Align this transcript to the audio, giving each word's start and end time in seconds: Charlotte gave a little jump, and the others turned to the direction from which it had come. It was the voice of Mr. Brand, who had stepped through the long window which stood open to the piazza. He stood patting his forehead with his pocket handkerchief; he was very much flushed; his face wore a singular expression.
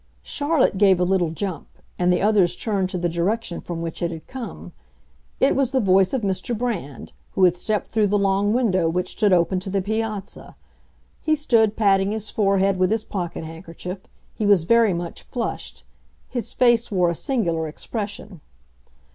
Charlotte 0.23 0.79
gave 0.79 0.99
a 0.99 1.03
little 1.03 1.29
jump, 1.29 1.67
and 1.99 2.11
the 2.11 2.23
others 2.23 2.55
turned 2.55 2.89
to 2.89 2.97
the 2.97 3.07
direction 3.07 3.61
from 3.61 3.83
which 3.83 4.01
it 4.01 4.09
had 4.09 4.25
come. 4.25 4.71
It 5.39 5.55
was 5.55 5.69
the 5.69 5.79
voice 5.79 6.11
of 6.11 6.21
Mr. 6.23 6.57
Brand, 6.57 7.11
who 7.33 7.43
had 7.43 7.55
stepped 7.55 7.91
through 7.91 8.07
the 8.07 8.17
long 8.17 8.51
window 8.51 8.89
which 8.89 9.09
stood 9.11 9.31
open 9.31 9.59
to 9.59 9.69
the 9.69 9.79
piazza. 9.79 10.55
He 11.21 11.35
stood 11.35 11.75
patting 11.77 12.11
his 12.13 12.31
forehead 12.31 12.77
with 12.79 12.89
his 12.89 13.03
pocket 13.03 13.43
handkerchief; 13.43 13.99
he 14.33 14.47
was 14.47 14.63
very 14.63 14.91
much 14.91 15.21
flushed; 15.21 15.83
his 16.27 16.51
face 16.51 16.89
wore 16.91 17.11
a 17.11 17.13
singular 17.13 17.67
expression. 17.67 18.41